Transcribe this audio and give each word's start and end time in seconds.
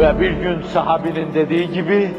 Ve 0.00 0.20
bir 0.20 0.30
gün 0.30 0.62
sahabinin 0.62 1.34
dediği 1.34 1.72
gibi, 1.72 2.10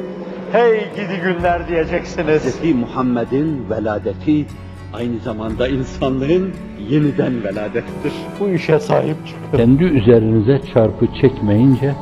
hey 0.51 0.79
gidi 0.95 1.21
günler 1.23 1.67
diyeceksiniz. 1.67 2.61
Hz. 2.61 2.75
Muhammed'in 2.75 3.69
veladeti 3.69 4.45
aynı 4.93 5.19
zamanda 5.19 5.67
insanlığın 5.67 6.53
yeniden 6.89 7.43
veladettir. 7.43 8.13
Bu 8.39 8.49
işe 8.49 8.79
sahip 8.79 9.27
çıkın. 9.27 9.57
Kendi 9.57 9.83
üzerinize 9.83 10.61
çarpı 10.73 11.07
çekmeyince 11.21 11.93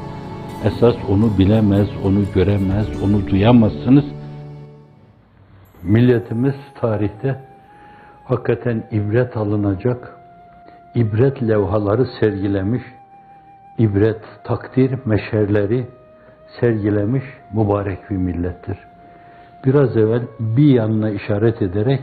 esas 0.65 0.95
onu 1.09 1.37
bilemez, 1.37 1.87
onu 2.05 2.19
göremez, 2.35 2.87
onu 3.03 3.27
duyamazsınız. 3.27 4.05
Milletimiz 5.83 6.55
tarihte 6.81 7.39
hakikaten 8.25 8.83
ibret 8.91 9.37
alınacak, 9.37 10.17
ibret 10.95 11.43
levhaları 11.43 12.05
sergilemiş, 12.19 12.83
ibret 13.79 14.21
takdir 14.43 14.99
meşerleri 15.05 15.87
sergilemiş 16.59 17.23
mübarek 17.53 18.09
bir 18.09 18.17
millettir. 18.17 18.77
Biraz 19.65 19.97
evvel 19.97 20.21
bir 20.39 20.73
yanına 20.73 21.09
işaret 21.09 21.61
ederek 21.61 22.01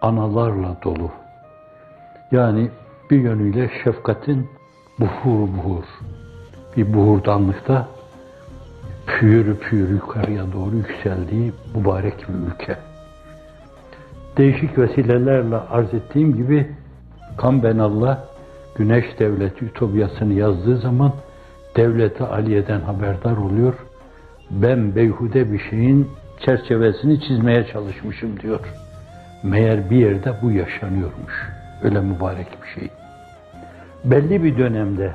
analarla 0.00 0.76
dolu. 0.84 1.10
Yani 2.32 2.70
bir 3.10 3.20
yönüyle 3.20 3.70
şefkatin 3.84 4.48
buhur 5.00 5.48
buhur, 5.48 5.84
bir 6.76 6.94
buhurdanlıkta 6.94 7.88
püyür 9.06 9.56
püyür 9.56 9.90
yukarıya 9.90 10.52
doğru 10.52 10.76
yükseldiği 10.76 11.52
mübarek 11.74 12.28
bir 12.28 12.52
ülke. 12.52 12.76
Değişik 14.36 14.78
vesilelerle 14.78 15.56
arz 15.56 15.94
ettiğim 15.94 16.36
gibi 16.36 16.70
Kambenallah 17.36 18.33
Güneş 18.76 19.04
Devleti 19.18 19.64
Ütopyasını 19.64 20.32
yazdığı 20.32 20.78
zaman 20.78 21.12
devleti 21.76 22.24
Aliye'den 22.24 22.80
haberdar 22.80 23.36
oluyor. 23.36 23.74
Ben 24.50 24.96
beyhude 24.96 25.52
bir 25.52 25.58
şeyin 25.70 26.08
çerçevesini 26.44 27.20
çizmeye 27.20 27.66
çalışmışım 27.66 28.40
diyor. 28.40 28.60
Meğer 29.42 29.90
bir 29.90 29.96
yerde 29.96 30.34
bu 30.42 30.50
yaşanıyormuş. 30.50 31.50
Öyle 31.82 32.00
mübarek 32.00 32.46
bir 32.62 32.80
şey. 32.80 32.90
Belli 34.04 34.44
bir 34.44 34.58
dönemde 34.58 35.14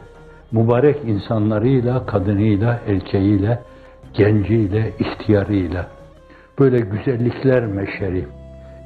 mübarek 0.52 0.98
insanlarıyla, 1.06 2.06
kadınıyla, 2.06 2.80
erkeğiyle, 2.88 3.60
genciyle, 4.14 4.94
ihtiyarıyla 5.00 5.88
böyle 6.60 6.80
güzellikler 6.80 7.66
meşeri, 7.66 8.26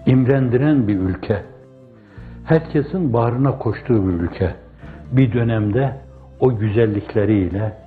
imrendiren 0.06 0.88
bir 0.88 1.00
ülke. 1.00 1.44
Herkesin 2.46 3.14
bağrına 3.14 3.58
koştuğu 3.58 4.08
bir 4.08 4.14
ülke. 4.14 4.63
Bir 5.14 5.34
dönemde 5.34 5.98
o 6.40 6.58
güzellikleriyle, 6.58 7.78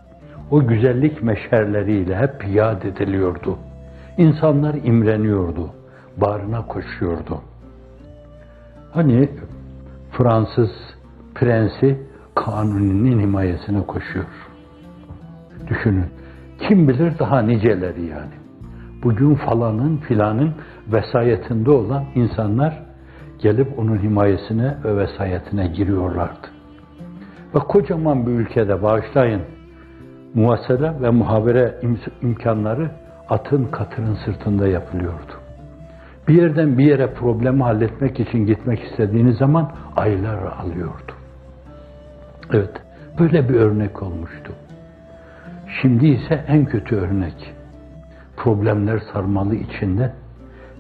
o 0.51 0.67
güzellik 0.67 1.23
meşerleriyle 1.23 2.17
hep 2.17 2.49
yad 2.55 2.83
ediliyordu. 2.83 3.59
İnsanlar 4.19 4.75
imreniyordu, 4.75 5.71
bağrına 6.17 6.67
koşuyordu. 6.67 7.41
Hani 8.93 9.29
Fransız 10.13 10.71
prensi 11.35 11.99
Kanuni'nin 12.35 13.21
himayesine 13.21 13.87
koşuyor. 13.87 14.27
Düşünün. 15.69 16.07
Kim 16.69 16.89
bilir 16.89 17.19
daha 17.19 17.43
niceleri 17.43 18.03
yani. 18.03 18.35
Bugün 19.03 19.35
falanın 19.35 19.97
filanın 19.97 20.55
vesayetinde 20.93 21.71
olan 21.71 22.05
insanlar 22.15 22.83
gelip 23.39 23.79
onun 23.79 23.99
himayesine 23.99 24.75
ve 24.85 24.97
vesayetine 24.97 25.67
giriyorlardı. 25.67 26.56
Ve 27.57 27.61
kocaman 27.61 28.27
bir 28.27 28.33
ülkede 28.33 28.83
bağışlayın 28.83 29.43
muhasele 30.35 31.03
ve 31.03 31.11
muhabere 31.11 31.75
imkanları 32.23 32.91
atın 33.29 33.65
katırın 33.65 34.19
sırtında 34.25 34.69
yapılıyordu. 34.69 35.33
Bir 36.29 36.35
yerden 36.35 36.79
bir 36.79 36.85
yere 36.85 37.15
problemi 37.15 37.63
halletmek 37.63 38.21
için 38.21 38.47
gitmek 38.47 38.83
istediğiniz 38.83 39.37
zaman 39.37 39.73
aylar 39.97 40.39
alıyordu. 40.43 41.13
Evet, 42.53 42.83
böyle 43.19 43.49
bir 43.49 43.55
örnek 43.55 44.03
olmuştu. 44.03 44.53
Şimdi 45.83 46.07
ise 46.07 46.45
en 46.49 46.65
kötü 46.65 46.97
örnek. 46.97 47.55
Problemler 48.37 49.03
sarmalı 49.13 49.55
içinde. 49.55 50.13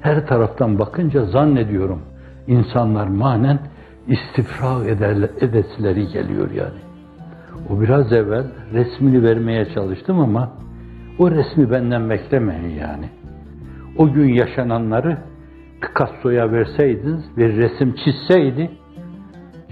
Her 0.01 0.27
taraftan 0.27 0.79
bakınca 0.79 1.25
zannediyorum 1.25 2.03
insanlar 2.47 3.07
manen 3.07 3.59
istifra 4.09 4.85
eder, 4.85 5.31
edesileri 5.41 6.09
geliyor 6.09 6.51
yani. 6.51 6.81
O 7.71 7.81
biraz 7.81 8.13
evvel 8.13 8.45
resmini 8.73 9.23
vermeye 9.23 9.65
çalıştım 9.75 10.21
ama 10.21 10.53
o 11.19 11.31
resmi 11.31 11.71
benden 11.71 12.11
beklemeyin 12.11 12.79
yani. 12.81 13.09
O 13.99 14.13
gün 14.13 14.35
yaşananları 14.35 15.19
Picasso'ya 15.81 16.53
verseydiniz, 16.53 17.37
bir 17.37 17.57
resim 17.57 17.95
çizseydi, 18.05 18.71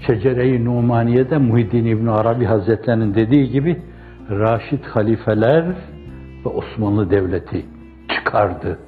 Şecere-i 0.07 0.65
Numaniye'de 0.65 1.37
Muhiddin 1.37 1.85
İbn 1.85 2.07
Arabi 2.07 2.45
Hazretlerinin 2.45 3.15
dediği 3.15 3.49
gibi 3.49 3.81
Raşid 4.29 4.83
halifeler 4.83 5.65
ve 6.45 6.49
Osmanlı 6.49 7.11
Devleti 7.11 7.65
çıkardı. 8.09 8.79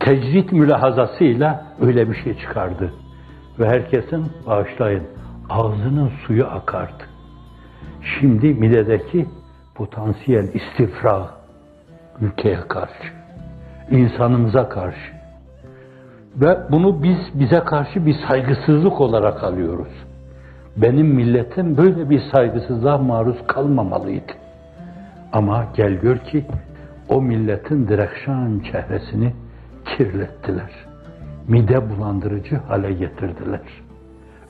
Tecrit 0.00 0.52
mülahazasıyla 0.52 1.66
öyle 1.80 2.10
bir 2.10 2.14
şey 2.14 2.38
çıkardı. 2.38 2.92
Ve 3.58 3.68
herkesin 3.68 4.32
bağışlayın 4.46 5.02
ağzının 5.50 6.10
suyu 6.26 6.46
akardı. 6.46 7.04
Şimdi 8.20 8.54
midedeki 8.54 9.26
potansiyel 9.74 10.48
istifra 10.54 11.30
ülkeye 12.20 12.60
karşı, 12.68 13.12
insanımıza 13.90 14.68
karşı 14.68 15.14
ve 16.36 16.58
bunu 16.70 17.02
biz 17.02 17.18
bize 17.34 17.60
karşı 17.60 18.06
bir 18.06 18.16
saygısızlık 18.28 19.00
olarak 19.00 19.44
alıyoruz. 19.44 19.92
Benim 20.76 21.06
milletim 21.06 21.76
böyle 21.76 22.10
bir 22.10 22.22
saygısızlığa 22.32 22.98
maruz 22.98 23.36
kalmamalıydı. 23.46 24.32
Ama 25.32 25.66
gel 25.76 25.92
gör 25.92 26.18
ki 26.18 26.46
o 27.08 27.22
milletin 27.22 27.88
direkşan 27.88 28.62
çehresini 28.72 29.32
kirlettiler. 29.84 30.70
Mide 31.48 31.90
bulandırıcı 31.90 32.56
hale 32.56 32.92
getirdiler. 32.92 33.60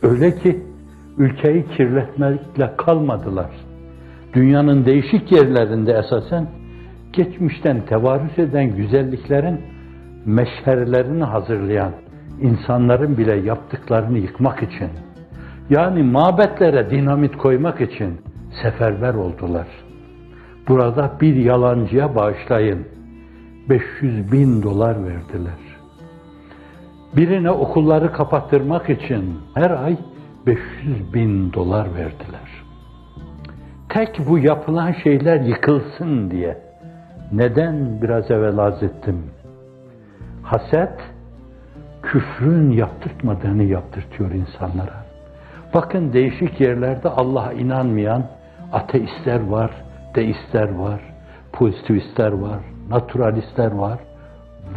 Öyle 0.03 0.39
ki 0.39 0.63
ülkeyi 1.19 1.67
kirletmekle 1.67 2.77
kalmadılar. 2.77 3.51
Dünyanın 4.33 4.85
değişik 4.85 5.33
yerlerinde 5.33 5.93
esasen 5.93 6.47
geçmişten 7.13 7.87
tevarüs 7.87 8.39
eden 8.39 8.77
güzelliklerin 8.77 9.61
meşherlerini 10.27 11.25
hazırlayan 11.25 11.93
insanların 12.41 13.19
bile 13.19 13.35
yaptıklarını 13.35 14.19
yıkmak 14.19 14.63
için, 14.63 14.89
yani 15.71 16.03
mabetlere 16.03 16.91
dinamit 16.91 17.37
koymak 17.37 17.81
için 17.81 18.21
seferber 18.63 19.15
oldular. 19.15 19.67
Burada 20.69 21.13
bir 21.21 21.37
yalancıya 21.37 22.15
bağışlayın, 22.15 22.87
500 23.69 24.33
bin 24.33 24.63
dolar 24.63 24.97
verdiler. 25.05 25.74
Birine 27.17 27.51
okulları 27.51 28.13
kapattırmak 28.13 28.91
için 28.91 29.41
her 29.55 29.71
ay 29.71 29.97
500 30.47 31.15
bin 31.15 31.53
dolar 31.53 31.95
verdiler. 31.95 32.65
Tek 33.89 34.19
bu 34.29 34.39
yapılan 34.39 34.93
şeyler 34.93 35.41
yıkılsın 35.41 36.31
diye. 36.31 36.59
Neden 37.33 38.03
biraz 38.03 38.31
evvel 38.31 38.59
arz 38.59 38.83
ettim? 38.83 39.23
Haset, 40.43 40.99
küfrün 42.03 42.71
yaptırtmadığını 42.71 43.63
yaptırtıyor 43.63 44.31
insanlara. 44.31 45.05
Bakın 45.75 46.13
değişik 46.13 46.61
yerlerde 46.61 47.09
Allah'a 47.09 47.53
inanmayan 47.53 48.27
ateistler 48.73 49.47
var, 49.47 49.71
deistler 50.15 50.75
var, 50.75 51.01
pozitivistler 51.53 52.33
var, 52.33 52.61
naturalistler 52.91 53.73
var, 53.73 53.99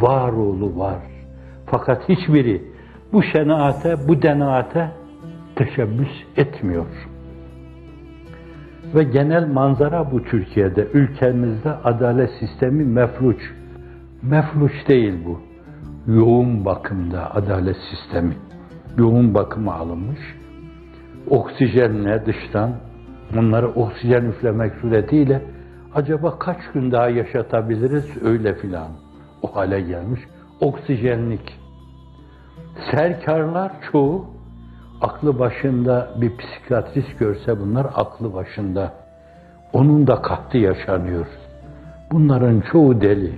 varoğlu 0.00 0.78
var. 0.78 1.17
Fakat 1.70 2.08
hiçbiri 2.08 2.62
bu 3.12 3.22
şenaate, 3.22 4.08
bu 4.08 4.22
denaate 4.22 4.90
teşebbüs 5.56 6.08
etmiyor. 6.36 6.86
Ve 8.94 9.02
genel 9.02 9.48
manzara 9.48 10.12
bu 10.12 10.22
Türkiye'de. 10.22 10.88
Ülkemizde 10.94 11.70
adalet 11.84 12.30
sistemi 12.30 12.84
mefluç. 12.84 13.40
Mefluç 14.22 14.72
değil 14.88 15.14
bu. 15.26 15.40
Yoğun 16.12 16.64
bakımda 16.64 17.34
adalet 17.34 17.76
sistemi. 17.76 18.32
Yoğun 18.98 19.34
bakıma 19.34 19.74
alınmış. 19.74 20.20
Oksijenle 21.30 22.26
dıştan 22.26 22.72
onları 23.38 23.68
oksijen 23.68 24.24
üflemek 24.24 24.74
suretiyle 24.74 25.42
acaba 25.94 26.38
kaç 26.38 26.58
gün 26.74 26.92
daha 26.92 27.08
yaşatabiliriz 27.08 28.22
öyle 28.22 28.54
filan. 28.54 28.88
O 29.42 29.56
hale 29.56 29.80
gelmiş. 29.80 30.20
Oksijenlik. 30.60 31.58
Serkarlar 32.90 33.72
çoğu 33.92 34.26
aklı 35.00 35.38
başında 35.38 36.08
bir 36.20 36.32
psikiyatrist 36.36 37.18
görse 37.18 37.60
bunlar 37.60 37.86
aklı 37.94 38.34
başında. 38.34 38.92
Onun 39.72 40.06
da 40.06 40.22
kahtı 40.22 40.58
yaşanıyor. 40.58 41.26
Bunların 42.12 42.60
çoğu 42.72 43.00
deli. 43.00 43.32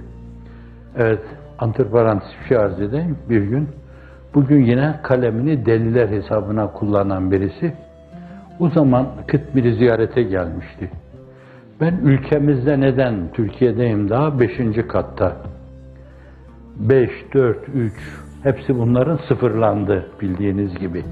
Evet, 0.97 1.23
antiparantez 1.59 2.31
bir 2.43 2.49
şey 2.49 2.57
arz 2.57 2.81
edeyim 2.81 3.19
bir 3.29 3.43
gün. 3.43 3.69
Bugün 4.35 4.65
yine 4.65 5.01
kalemini 5.03 5.67
deliler 5.67 6.09
hesabına 6.09 6.73
kullanan 6.73 7.31
birisi. 7.31 7.75
O 8.61 8.71
zaman 8.71 9.07
Kıtmir'i 9.27 9.75
ziyarete 9.75 10.23
gelmişti. 10.23 10.91
Ben 11.81 11.95
ülkemizde 11.95 12.81
neden, 12.81 13.15
Türkiye'deyim 13.33 14.11
daha 14.11 14.41
beşinci 14.41 14.89
katta. 14.89 15.37
Beş, 16.81 17.11
dört, 17.35 17.69
üç, 17.75 17.93
hepsi 18.43 18.79
bunların 18.79 19.19
sıfırlandı 19.29 20.07
bildiğiniz 20.21 20.79
gibi. 20.79 21.05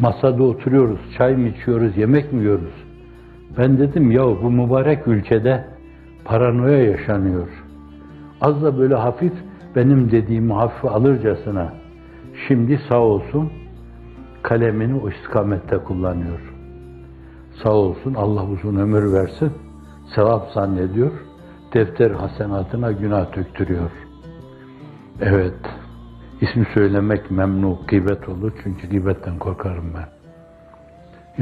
Masada 0.00 0.42
oturuyoruz, 0.42 1.00
çay 1.18 1.36
mı 1.36 1.48
içiyoruz, 1.48 1.96
yemek 1.96 2.32
mi 2.32 2.40
yiyoruz? 2.40 2.74
Ben 3.58 3.78
dedim 3.78 4.10
ya 4.10 4.22
bu 4.22 4.50
mübarek 4.50 5.08
ülkede 5.08 5.64
paranoya 6.24 6.84
yaşanıyor. 6.84 7.48
Az 8.40 8.62
da 8.62 8.78
böyle 8.78 8.94
hafif 8.94 9.32
benim 9.76 10.10
dediğimi 10.10 10.52
hafife 10.52 10.88
alırcasına 10.88 11.72
şimdi 12.48 12.80
sağ 12.88 13.00
olsun 13.00 13.52
kalemini 14.42 15.00
o 15.00 15.10
istikamette 15.10 15.78
kullanıyor. 15.78 16.54
Sağ 17.62 17.72
olsun 17.72 18.14
Allah 18.14 18.46
uzun 18.46 18.76
ömür 18.76 19.12
versin. 19.12 19.52
Sevap 20.14 20.50
zannediyor. 20.50 21.29
Defter 21.74 22.10
hasenatına 22.10 22.92
günah 22.92 23.36
döktürüyor. 23.36 23.90
Evet. 25.20 25.54
ismi 26.40 26.66
söylemek 26.74 27.30
memnu, 27.30 27.78
gıybet 27.88 28.28
olur. 28.28 28.52
Çünkü 28.62 28.90
gıybetten 28.90 29.38
korkarım 29.38 29.94
ben. 29.94 30.08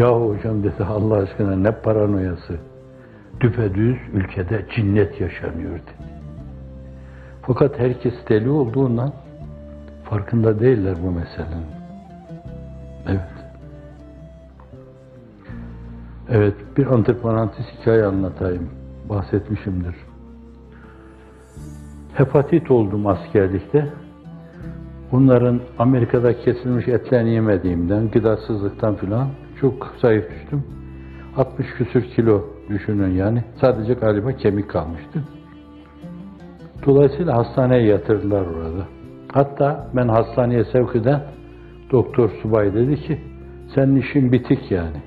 Ya 0.03 0.21
hocam 0.21 0.63
dedi 0.63 0.85
Allah 0.85 1.17
aşkına 1.17 1.57
ne 1.57 1.71
paranoyası. 1.71 2.59
Düpedüz 3.41 3.97
ülkede 4.13 4.67
cinnet 4.77 5.21
yaşanıyor 5.21 5.73
dedi. 5.73 6.09
Fakat 7.43 7.79
herkes 7.79 8.15
deli 8.29 8.51
olduğundan 8.51 9.13
farkında 10.05 10.61
değiller 10.61 10.97
bu 11.03 11.11
meselenin. 11.11 11.67
Evet. 13.09 13.21
Evet, 16.29 16.55
bir 16.77 16.87
antiparantez 16.87 17.67
hikaye 17.67 18.05
anlatayım. 18.05 18.71
Bahsetmişimdir. 19.09 20.08
Hepatit 22.19 22.71
oldum 22.71 23.07
askerlikte. 23.07 23.89
Bunların 25.13 25.61
Amerika'da 25.79 26.41
kesilmiş 26.41 26.89
etlerini 26.89 27.31
yemediğimden, 27.31 28.11
gıdasızlıktan 28.11 28.95
filan 28.95 29.29
çok 29.61 29.95
zayıf 30.01 30.25
düştüm. 30.31 30.65
60 31.37 31.67
küsür 31.77 32.05
kilo 32.05 32.45
düşünün 32.69 33.11
yani. 33.11 33.45
Sadece 33.61 33.95
galiba 33.95 34.33
kemik 34.33 34.71
kalmıştı. 34.71 35.23
Dolayısıyla 36.87 37.37
hastaneye 37.37 37.83
yatırdılar 37.83 38.47
orada. 38.47 38.87
Hatta 39.33 39.89
ben 39.97 40.09
hastaneye 40.09 40.65
sevk 40.65 40.97
eden 40.97 41.23
doktor 41.93 42.31
subay 42.43 42.75
dedi 42.75 42.97
ki, 42.97 43.19
senin 43.75 43.97
işin 43.97 44.33
bitik 44.33 44.71
yani. 44.71 45.03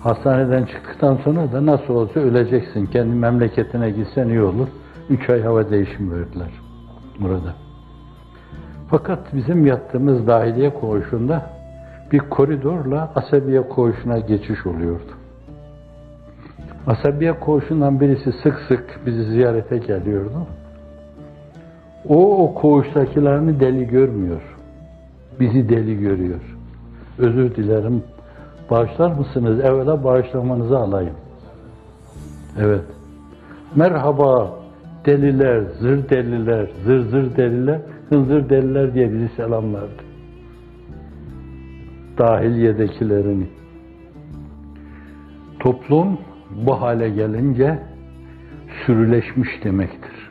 Hastaneden 0.00 0.64
çıktıktan 0.64 1.16
sonra 1.24 1.52
da 1.52 1.66
nasıl 1.66 1.94
olsa 1.94 2.20
öleceksin. 2.20 2.86
Kendi 2.86 3.14
memleketine 3.14 3.90
gitsen 3.90 4.28
iyi 4.28 4.42
olur. 4.42 4.68
Üç 5.10 5.30
ay 5.30 5.42
hava 5.42 5.70
değişimi 5.70 6.20
verdiler 6.20 6.50
burada. 7.20 7.54
Fakat 8.90 9.34
bizim 9.34 9.66
yattığımız 9.66 10.26
dahiliye 10.26 10.74
koğuşunda 10.74 11.50
bir 12.12 12.18
koridorla 12.18 13.12
asabiye 13.14 13.68
koğuşuna 13.68 14.18
geçiş 14.18 14.66
oluyordu. 14.66 15.12
Asabiye 16.86 17.32
koğuşundan 17.40 18.00
birisi 18.00 18.32
sık 18.32 18.58
sık 18.68 19.00
bizi 19.06 19.24
ziyarete 19.24 19.78
geliyordu. 19.78 20.46
O, 22.08 22.44
o 22.44 22.54
koğuştakilerini 22.54 23.60
deli 23.60 23.86
görmüyor. 23.86 24.42
Bizi 25.40 25.68
deli 25.68 25.98
görüyor. 25.98 26.56
Özür 27.18 27.54
dilerim. 27.56 28.02
Bağışlar 28.70 29.12
mısınız? 29.12 29.60
Evvela 29.60 30.04
bağışlamanızı 30.04 30.78
alayım. 30.78 31.14
Evet. 32.58 32.84
Merhaba 33.74 34.59
deliler, 35.06 35.60
zır 35.80 36.08
deliler, 36.08 36.68
zır 36.84 37.00
zır 37.00 37.36
deliler, 37.36 37.80
hınzır 38.08 38.48
deliler 38.50 38.94
diye 38.94 39.12
bizi 39.12 39.28
selamlardı. 39.28 40.02
Dahiliyedekilerini. 42.18 43.46
Toplum 45.60 46.18
bu 46.66 46.80
hale 46.80 47.10
gelince 47.10 47.78
sürüleşmiş 48.86 49.64
demektir. 49.64 50.30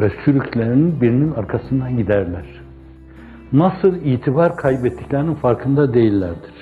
Ve 0.00 0.10
sürüklerin 0.24 1.00
birinin 1.00 1.32
arkasından 1.32 1.96
giderler. 1.96 2.46
Nasıl 3.52 3.96
itibar 3.96 4.56
kaybettiklerinin 4.56 5.34
farkında 5.34 5.94
değillerdir. 5.94 6.54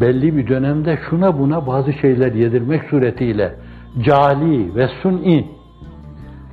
Belli 0.00 0.36
bir 0.36 0.48
dönemde 0.48 0.98
şuna 1.10 1.38
buna 1.38 1.66
bazı 1.66 1.92
şeyler 1.92 2.32
yedirmek 2.32 2.82
suretiyle 2.84 3.54
cali 4.00 4.74
ve 4.74 4.88
suni 5.02 5.48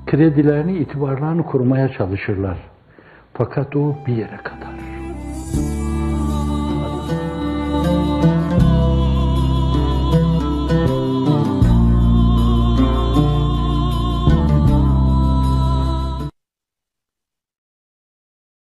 kredilerini, 0.05 0.77
itibarlarını 0.77 1.43
kurmaya 1.43 1.89
çalışırlar. 1.89 2.57
Fakat 3.33 3.75
o 3.75 3.95
bir 4.07 4.15
yere 4.15 4.37
kadar. 4.37 4.68